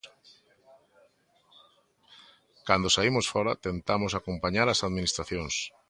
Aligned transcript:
Cando 2.67 2.87
saímos 2.95 3.29
fóra 3.33 3.53
tentamos 3.67 4.11
acompañar 4.19 4.67
as 4.69 4.83
administracións. 4.87 5.55